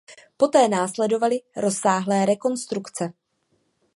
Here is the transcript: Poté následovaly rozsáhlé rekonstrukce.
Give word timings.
Poté 0.37 0.67
následovaly 0.67 1.41
rozsáhlé 1.55 2.25
rekonstrukce. 2.25 3.13